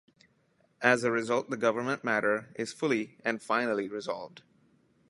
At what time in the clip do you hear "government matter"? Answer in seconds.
1.57-2.49